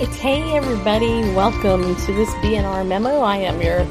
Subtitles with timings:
[0.00, 1.20] Hey, everybody.
[1.34, 3.20] Welcome to this BNR memo.
[3.20, 3.86] I am your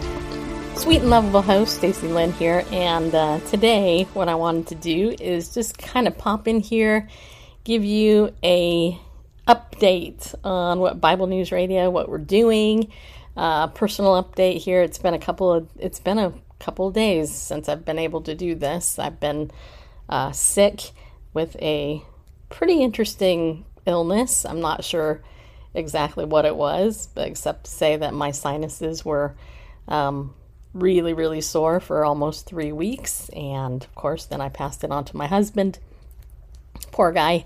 [0.76, 2.66] sweet and lovable host, Stacy Lynn here.
[2.72, 7.08] And uh, today, what I wanted to do is just kind of pop in here,
[7.64, 9.00] give you a
[9.48, 12.92] update on what Bible News Radio, what we're doing,
[13.38, 14.82] uh, personal update here.
[14.82, 18.34] It's been a couple of it's been a couple days since I've been able to
[18.34, 18.98] do this.
[18.98, 19.52] I've been
[20.10, 20.90] uh, sick
[21.36, 22.02] with a
[22.50, 24.44] pretty interesting illness.
[24.44, 25.22] I'm not sure
[25.74, 29.36] exactly what it was, but except to say that my sinuses were
[29.88, 30.34] um,
[30.74, 33.30] really, really sore for almost three weeks.
[33.30, 35.80] And of course, then I passed it on to my husband.
[36.92, 37.46] Poor guy.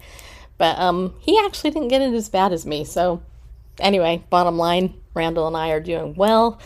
[0.57, 2.85] But um, he actually didn't get it as bad as me.
[2.85, 3.21] So,
[3.79, 6.59] anyway, bottom line Randall and I are doing well.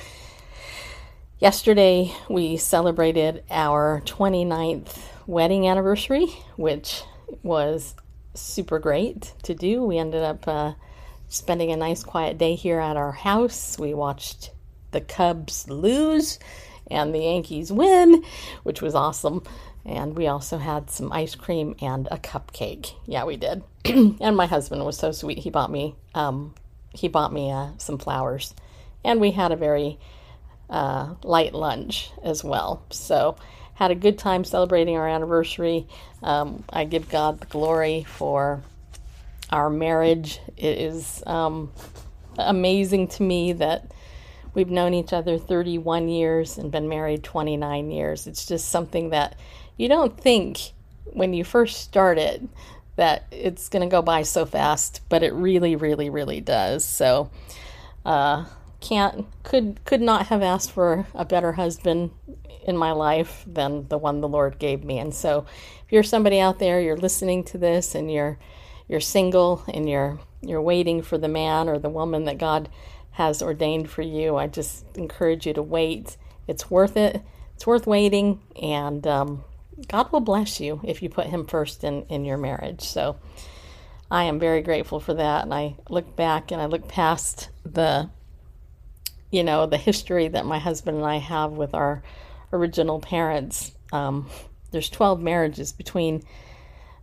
[1.39, 7.03] Yesterday, we celebrated our 29th wedding anniversary, which
[7.43, 7.93] was
[8.33, 9.83] super great to do.
[9.83, 10.73] We ended up uh,
[11.29, 13.77] spending a nice quiet day here at our house.
[13.77, 14.51] We watched
[14.91, 16.39] the Cubs lose
[16.89, 18.23] and the Yankees win,
[18.63, 19.43] which was awesome.
[19.85, 22.93] And we also had some ice cream and a cupcake.
[23.05, 23.63] Yeah, we did.
[23.85, 25.39] and my husband was so sweet.
[25.39, 26.53] He bought me um,
[26.97, 28.53] he bought me uh, some flowers,
[29.03, 29.99] and we had a very
[30.69, 32.83] uh, light lunch as well.
[32.89, 33.37] So
[33.75, 35.87] had a good time celebrating our anniversary.
[36.23, 38.63] Um, I give God the glory for
[39.51, 40.39] our marriage.
[40.55, 41.71] It is um,
[42.37, 43.91] amazing to me that
[44.53, 48.27] we've known each other 31 years and been married 29 years.
[48.27, 49.37] It's just something that
[49.77, 50.71] you don't think
[51.05, 52.41] when you first start it
[52.97, 56.83] that it's going to go by so fast, but it really, really, really does.
[56.83, 57.29] So,
[58.05, 58.45] uh,
[58.79, 62.11] can't could could not have asked for a better husband
[62.65, 64.99] in my life than the one the Lord gave me.
[64.99, 65.45] And so,
[65.85, 68.37] if you're somebody out there, you're listening to this, and you're
[68.87, 72.69] you're single and you're you're waiting for the man or the woman that God
[73.11, 76.17] has ordained for you, I just encourage you to wait.
[76.47, 77.21] It's worth it.
[77.55, 79.43] It's worth waiting, and um,
[79.87, 82.81] God will bless you if you put Him first in in your marriage.
[82.81, 83.17] So.
[84.09, 85.43] I am very grateful for that.
[85.43, 88.09] And I look back and I look past the,
[89.31, 92.03] you know, the history that my husband and I have with our
[92.53, 93.71] original parents.
[93.91, 94.29] Um,
[94.71, 96.23] there's 12 marriages between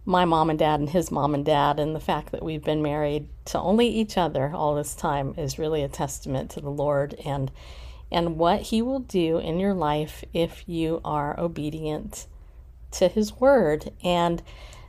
[0.05, 2.83] my mom and dad and his mom and dad, and the fact that we've been
[2.83, 7.15] married to only each other all this time is really a testament to the Lord
[7.25, 7.51] and
[8.13, 12.27] and what he will do in your life if you are obedient
[12.93, 13.91] to his word.
[14.05, 14.41] And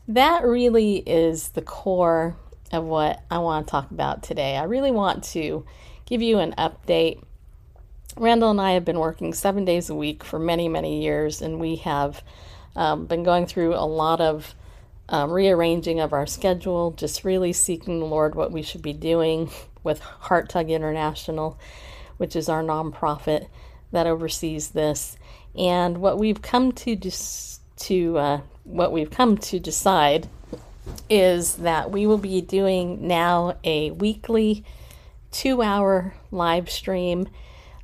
[0.07, 2.35] that really is the core
[2.71, 4.57] of what I want to talk about today.
[4.57, 5.65] I really want to
[6.05, 7.23] give you an update
[8.17, 11.59] Randall and I have been working seven days a week for many, many years, and
[11.59, 12.23] we have
[12.75, 14.55] um, been going through a lot of
[15.09, 19.49] um, rearranging of our schedule, just really seeking the Lord what we should be doing
[19.83, 21.59] with Heart Tug International,
[22.17, 23.47] which is our nonprofit
[23.91, 25.17] that oversees this.
[25.55, 30.27] And what we've come to dis- to uh, what we've come to decide
[31.09, 34.63] is that we will be doing now a weekly
[35.31, 37.27] two-hour live stream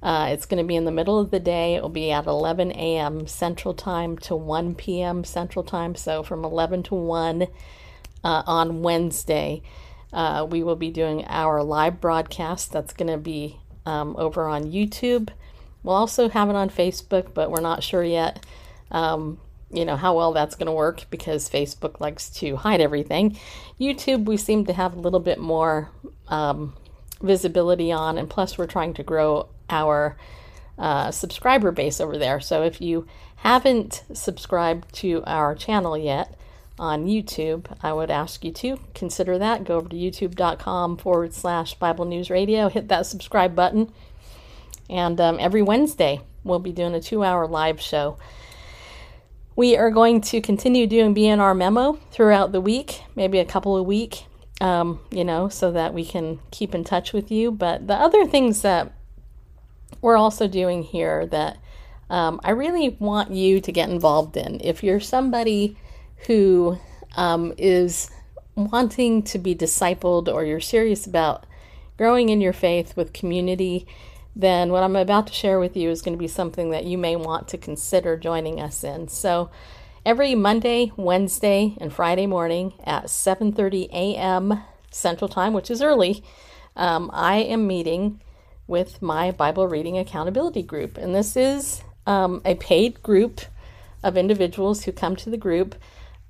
[0.02, 1.76] uh, it's going to be in the middle of the day.
[1.76, 3.28] It will be at 11 a.m.
[3.28, 5.24] Central Time to 1 p.m.
[5.24, 5.96] Central Time.
[5.96, 7.48] So from 11 to 1 uh,
[8.24, 9.62] on Wednesday,
[10.12, 12.72] uh, we will be doing our live broadcast.
[12.72, 15.30] That's going to be um, over on YouTube.
[15.84, 18.46] We'll also have it on Facebook, but we're not sure yet.
[18.90, 19.40] Um,
[19.74, 23.38] you know how well that's going to work because Facebook likes to hide everything.
[23.80, 25.90] YouTube, we seem to have a little bit more
[26.28, 26.76] um,
[27.22, 30.18] visibility on, and plus, we're trying to grow our
[30.78, 32.40] uh, subscriber base over there.
[32.40, 36.36] So if you haven't subscribed to our channel yet
[36.80, 39.64] on YouTube, I would ask you to consider that.
[39.64, 43.92] Go over to youtube.com forward slash Bible News Radio, hit that subscribe button.
[44.90, 48.18] And um, every Wednesday, we'll be doing a two hour live show.
[49.56, 53.84] We are going to continue doing BNR memo throughout the week, maybe a couple a
[53.84, 54.26] week,
[54.60, 57.52] um, you know, so that we can keep in touch with you.
[57.52, 58.94] But the other things that
[60.00, 61.58] we're also doing here that
[62.10, 64.60] um, I really want you to get involved in.
[64.62, 65.78] If you're somebody
[66.28, 66.78] who
[67.16, 68.12] um, is
[68.56, 71.46] wanting to be discipled or you're serious about
[71.98, 73.88] growing in your faith with community,
[74.36, 76.98] then what I'm about to share with you is going to be something that you
[76.98, 79.08] may want to consider joining us in.
[79.08, 79.50] So,
[80.06, 84.64] every Monday, Wednesday, and Friday morning at 7:30 a.m.
[84.90, 86.24] Central Time, which is early,
[86.76, 88.20] um, I am meeting
[88.72, 90.98] with my Bible reading accountability group.
[90.98, 93.42] And this is um, a paid group
[94.02, 95.76] of individuals who come to the group,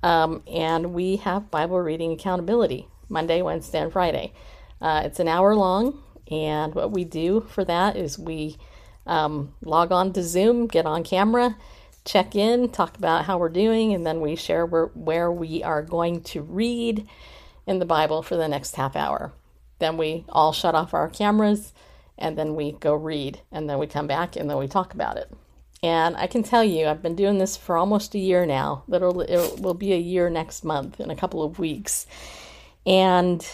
[0.02, 4.32] um, and we have Bible reading accountability Monday, Wednesday, and Friday.
[4.80, 6.02] Uh, it's an hour long,
[6.32, 8.56] and what we do for that is we
[9.06, 11.56] um, log on to Zoom, get on camera,
[12.04, 15.80] check in, talk about how we're doing, and then we share where, where we are
[15.80, 17.06] going to read
[17.68, 19.32] in the Bible for the next half hour.
[19.78, 21.72] Then we all shut off our cameras
[22.22, 25.18] and then we go read, and then we come back and then we talk about
[25.18, 25.30] it.
[25.82, 28.84] And I can tell you, I've been doing this for almost a year now.
[28.86, 32.06] Literally, it will be a year next month in a couple of weeks,
[32.86, 33.44] and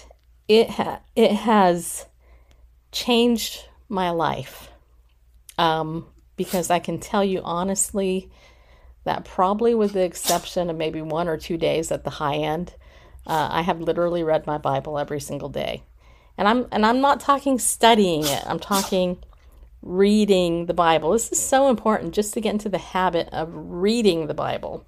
[0.47, 2.07] it ha- it has
[2.93, 4.69] changed my life.
[5.57, 6.07] Um,
[6.37, 8.31] because I can tell you honestly
[9.05, 12.75] that probably with the exception of maybe one or two days at the high end,
[13.27, 15.83] uh, I have literally read my Bible every single day,
[16.39, 18.43] and I'm and I'm not talking studying it.
[18.47, 19.19] I'm talking
[19.83, 21.11] reading the Bible.
[21.11, 24.87] This is so important just to get into the habit of reading the Bible.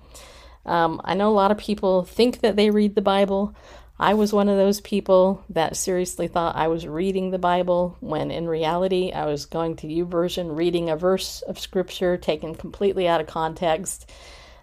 [0.65, 3.55] Um, I know a lot of people think that they read the Bible.
[3.99, 8.31] I was one of those people that seriously thought I was reading the Bible when
[8.31, 13.21] in reality I was going to YouVersion, reading a verse of scripture taken completely out
[13.21, 14.11] of context,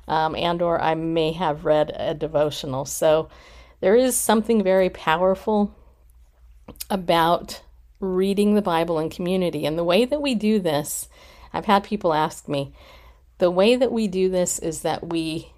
[0.07, 2.85] um, and or I may have read a devotional.
[2.85, 3.29] So
[3.79, 5.75] there is something very powerful
[6.89, 7.61] about
[7.99, 9.65] reading the Bible in community.
[9.65, 11.07] And the way that we do this,
[11.53, 12.73] I've had people ask me,
[13.39, 15.51] the way that we do this is that we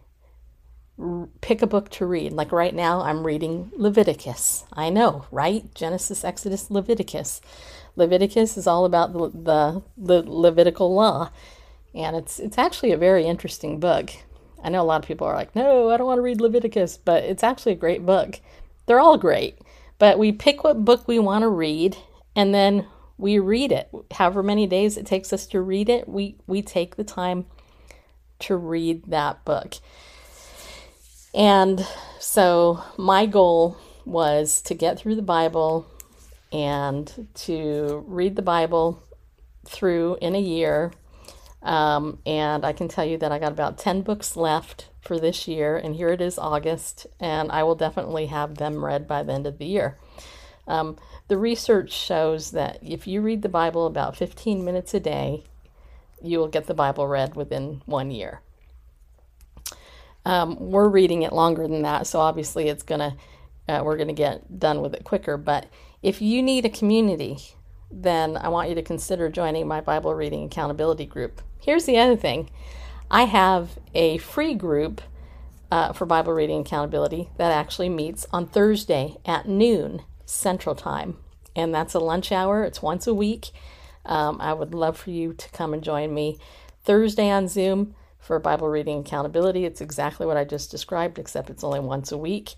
[1.42, 2.34] pick a book to read.
[2.34, 4.66] Like right now, I'm reading Leviticus.
[4.74, 5.74] I know, right?
[5.74, 7.42] Genesis, Exodus, Leviticus.
[7.96, 11.32] Leviticus is all about the, the, the Levitical law,
[11.94, 14.12] and it's it's actually a very interesting book.
[14.64, 16.98] I know a lot of people are like, "No, I don't want to read Leviticus,"
[16.98, 18.40] but it's actually a great book.
[18.86, 19.58] They're all great,
[20.00, 21.98] but we pick what book we want to read,
[22.36, 22.88] and then
[23.18, 23.90] we read it.
[24.12, 27.46] However many days it takes us to read it, we we take the time
[28.40, 29.75] to read that book.
[31.36, 31.86] And
[32.19, 35.86] so my goal was to get through the Bible
[36.52, 39.04] and to read the Bible
[39.66, 40.92] through in a year.
[41.62, 45.48] Um, and I can tell you that I got about 10 books left for this
[45.48, 49.34] year, and here it is August, and I will definitely have them read by the
[49.34, 49.98] end of the year.
[50.68, 50.98] Um,
[51.28, 55.44] the research shows that if you read the Bible about 15 minutes a day,
[56.22, 58.42] you will get the Bible read within one year.
[60.25, 63.16] Um, we're reading it longer than that, so obviously it's gonna
[63.68, 65.38] uh, we're gonna get done with it quicker.
[65.38, 65.68] But
[66.04, 67.40] if you need a community,
[67.90, 71.42] then I want you to consider joining my Bible reading accountability group.
[71.60, 72.50] Here's the other thing:
[73.12, 75.02] I have a free group
[75.72, 81.18] uh, for Bible reading accountability that actually meets on Thursday at noon Central Time,
[81.56, 82.64] and that's a lunch hour.
[82.64, 83.50] It's once a week.
[84.06, 86.38] Um, I would love for you to come and join me
[86.84, 89.66] Thursday on Zoom for Bible reading accountability.
[89.66, 92.54] It's exactly what I just described, except it's only once a week.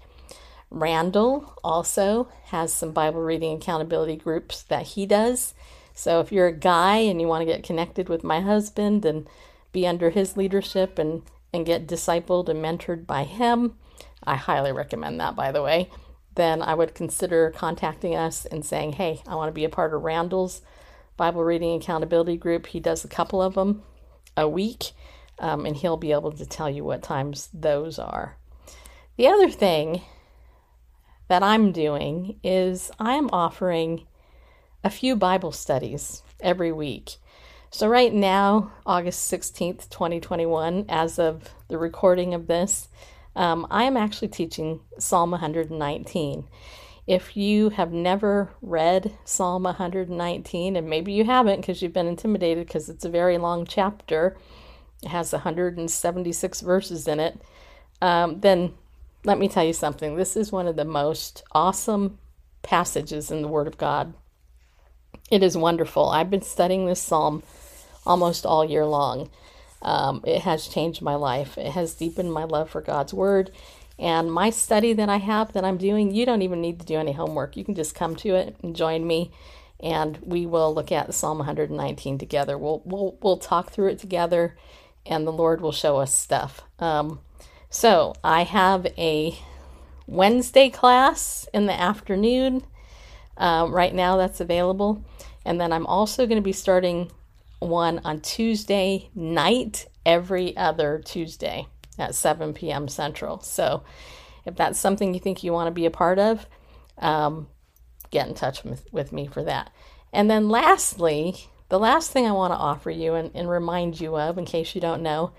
[0.69, 5.53] Randall also has some Bible reading accountability groups that he does.
[5.93, 9.27] So if you're a guy and you want to get connected with my husband and
[9.71, 11.23] be under his leadership and,
[11.53, 13.75] and get discipled and mentored by him,
[14.23, 15.89] I highly recommend that, by the way.
[16.35, 19.93] Then I would consider contacting us and saying, hey, I want to be a part
[19.93, 20.61] of Randall's
[21.17, 22.67] Bible reading accountability group.
[22.67, 23.83] He does a couple of them
[24.37, 24.91] a week
[25.39, 28.37] um, and he'll be able to tell you what times those are.
[29.17, 30.03] The other thing
[31.27, 34.07] that I'm doing is I'm offering
[34.83, 37.17] a few Bible studies every week.
[37.73, 42.89] So, right now, August 16th, 2021, as of the recording of this,
[43.33, 46.49] um, I am actually teaching Psalm 119.
[47.07, 52.67] If you have never read Psalm 119, and maybe you haven't because you've been intimidated
[52.67, 54.35] because it's a very long chapter,
[55.01, 57.41] it has 176 verses in it,
[58.01, 58.73] um, then
[59.23, 60.17] let me tell you something.
[60.17, 62.19] This is one of the most awesome
[62.63, 64.13] passages in the Word of God.
[65.31, 66.09] It is wonderful.
[66.09, 67.43] I've been studying this psalm
[68.05, 69.29] almost all year long.
[69.81, 73.51] Um, it has changed my life, it has deepened my love for God's Word.
[73.97, 76.95] And my study that I have that I'm doing, you don't even need to do
[76.95, 77.55] any homework.
[77.55, 79.31] You can just come to it and join me,
[79.79, 82.57] and we will look at Psalm 119 together.
[82.57, 84.55] We'll we'll we'll talk through it together
[85.05, 86.61] and the Lord will show us stuff.
[86.79, 87.19] Um,
[87.69, 89.37] so I have a
[90.07, 92.63] Wednesday class in the afternoon.
[93.37, 95.03] Um, right now, that's available.
[95.45, 97.11] And then I'm also going to be starting
[97.61, 102.87] one on Tuesday night, every other Tuesday at 7 p.m.
[102.87, 103.39] Central.
[103.41, 103.83] So
[104.45, 106.47] if that's something you think you want to be a part of,
[106.97, 107.47] um,
[108.09, 109.71] get in touch with, with me for that.
[110.11, 114.17] And then lastly, the last thing I want to offer you and, and remind you
[114.17, 115.31] of, in case you don't know,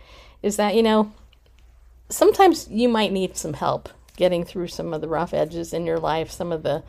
[0.42, 1.12] is that, you know,
[2.08, 5.98] sometimes you might need some help getting through some of the rough edges in your
[5.98, 6.82] life, some of the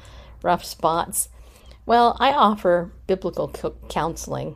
[0.43, 1.29] rough spots?
[1.85, 4.55] Well, I offer biblical co- counseling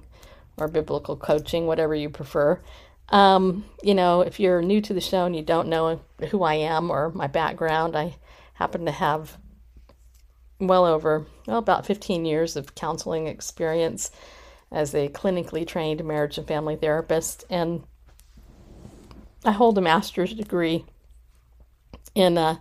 [0.57, 2.59] or biblical coaching, whatever you prefer.
[3.09, 6.55] Um, you know, if you're new to the show and you don't know who I
[6.55, 8.15] am or my background, I
[8.53, 9.37] happen to have
[10.59, 14.11] well over well, about 15 years of counseling experience
[14.71, 17.83] as a clinically trained marriage and family therapist, and
[19.45, 20.83] I hold a master's degree
[22.15, 22.57] in uh,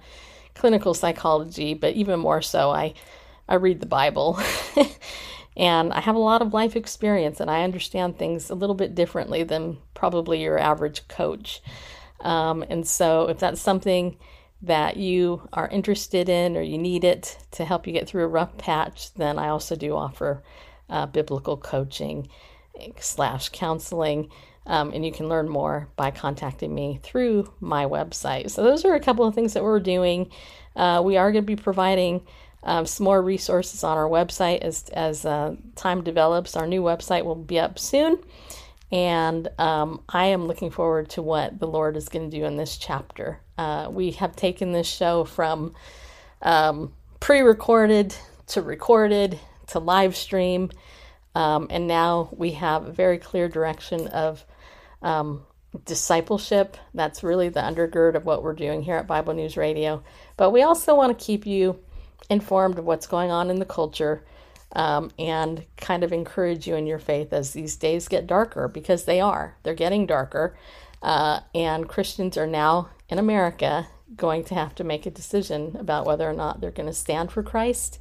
[0.55, 2.95] clinical psychology, but even more so, I
[3.49, 4.39] I read the Bible.
[5.57, 8.95] and I have a lot of life experience and I understand things a little bit
[8.95, 11.63] differently than probably your average coach.
[12.21, 14.17] Um, and so, if that's something
[14.63, 18.29] that you are interested in or you need it to help you get through a
[18.29, 20.43] rough patch, then I also do offer
[20.89, 22.29] uh, biblical coaching
[22.99, 24.31] slash counseling.
[24.67, 28.51] Um, and you can learn more by contacting me through my website.
[28.51, 30.31] So, those are a couple of things that we're doing.
[30.75, 32.27] Uh, we are going to be providing
[32.67, 36.57] um, some more resources on our website as, as uh, time develops.
[36.57, 38.19] Our new website will be up soon.
[38.91, 42.57] And um, I am looking forward to what the Lord is going to do in
[42.57, 43.41] this chapter.
[43.57, 45.75] Uh, we have taken this show from
[46.43, 48.15] um, pre recorded
[48.49, 50.71] to recorded to live stream.
[51.37, 54.45] Um, and now we have a very clear direction of
[55.03, 55.45] um,
[55.85, 56.77] discipleship.
[56.95, 60.03] That's really the undergird of what we're doing here at Bible News Radio.
[60.37, 61.79] But we also want to keep you
[62.29, 64.25] informed of what's going on in the culture
[64.73, 69.05] um, and kind of encourage you in your faith as these days get darker because
[69.05, 69.57] they are.
[69.63, 70.57] They're getting darker.
[71.03, 76.07] Uh, and Christians are now in America going to have to make a decision about
[76.07, 77.99] whether or not they're going to stand for Christ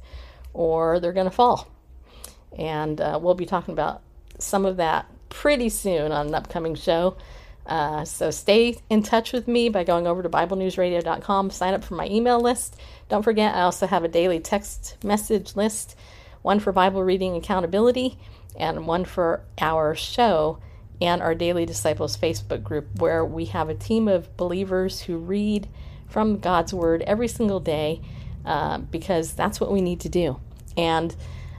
[0.52, 1.68] or they're going to fall.
[2.56, 4.02] And uh, we'll be talking about
[4.38, 7.16] some of that pretty soon on an upcoming show.
[7.66, 11.94] Uh, so stay in touch with me by going over to BibleNewsRadio.com, sign up for
[11.94, 12.76] my email list.
[13.08, 15.96] Don't forget, I also have a daily text message list
[16.46, 18.16] one for Bible reading accountability,
[18.56, 20.60] and one for our show
[21.00, 25.68] and our Daily Disciples Facebook group, where we have a team of believers who read
[26.08, 28.00] from God's Word every single day
[28.44, 30.38] uh, because that's what we need to do.
[30.76, 31.16] And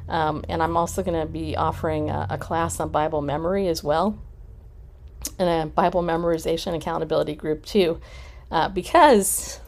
[0.08, 3.84] um, and I'm also going to be offering a, a class on Bible memory as
[3.84, 4.18] well
[5.40, 8.00] in a Bible memorization accountability group too,
[8.52, 9.60] uh, because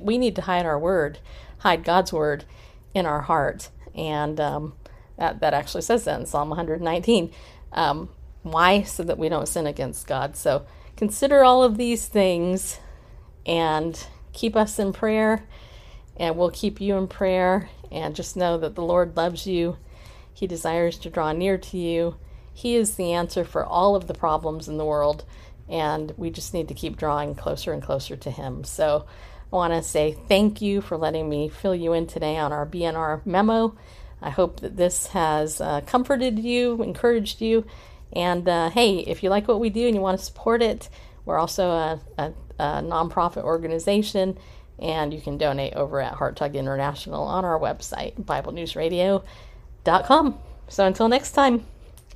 [0.00, 1.18] we need to hide our word,
[1.58, 2.44] hide God's word
[2.94, 4.74] in our heart, and um,
[5.16, 7.32] that that actually says that in Psalm 119.
[7.72, 8.08] Um,
[8.42, 8.82] why?
[8.82, 10.36] So that we don't sin against God.
[10.36, 10.66] So
[10.96, 12.78] consider all of these things,
[13.46, 15.44] and keep us in prayer,
[16.16, 17.70] and we'll keep you in prayer.
[17.90, 19.76] And just know that the Lord loves you.
[20.32, 22.16] He desires to draw near to you
[22.54, 25.24] he is the answer for all of the problems in the world,
[25.68, 28.62] and we just need to keep drawing closer and closer to Him.
[28.62, 29.06] So
[29.52, 32.64] I want to say thank you for letting me fill you in today on our
[32.64, 33.76] BNR memo.
[34.22, 37.66] I hope that this has uh, comforted you, encouraged you,
[38.12, 40.88] and uh, hey, if you like what we do and you want to support it,
[41.24, 44.38] we're also a, a, a nonprofit organization,
[44.78, 50.38] and you can donate over at Heart Tug International on our website, BibleNewsRadio.com.
[50.68, 51.66] So until next time.